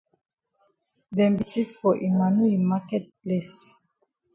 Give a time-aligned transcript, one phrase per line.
[1.15, 3.59] Dem be tif for Emmanu yi maket place.